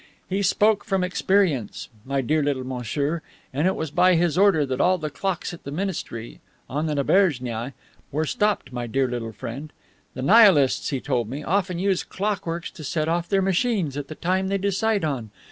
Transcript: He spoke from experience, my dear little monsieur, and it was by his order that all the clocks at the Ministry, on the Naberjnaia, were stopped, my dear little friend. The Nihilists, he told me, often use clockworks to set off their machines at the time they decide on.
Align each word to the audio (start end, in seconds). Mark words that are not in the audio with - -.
He 0.27 0.41
spoke 0.41 0.83
from 0.83 1.03
experience, 1.03 1.87
my 2.05 2.21
dear 2.21 2.41
little 2.41 2.63
monsieur, 2.63 3.21
and 3.53 3.67
it 3.67 3.75
was 3.75 3.91
by 3.91 4.15
his 4.15 4.35
order 4.35 4.65
that 4.65 4.81
all 4.81 4.97
the 4.97 5.11
clocks 5.11 5.53
at 5.53 5.63
the 5.63 5.69
Ministry, 5.69 6.41
on 6.67 6.87
the 6.87 6.95
Naberjnaia, 6.95 7.73
were 8.11 8.25
stopped, 8.25 8.73
my 8.73 8.87
dear 8.87 9.07
little 9.07 9.31
friend. 9.31 9.71
The 10.15 10.23
Nihilists, 10.23 10.89
he 10.89 10.99
told 11.01 11.29
me, 11.29 11.43
often 11.43 11.77
use 11.77 12.03
clockworks 12.03 12.71
to 12.71 12.83
set 12.83 13.07
off 13.07 13.29
their 13.29 13.43
machines 13.43 13.95
at 13.95 14.07
the 14.07 14.15
time 14.15 14.47
they 14.47 14.57
decide 14.57 15.05
on. 15.05 15.29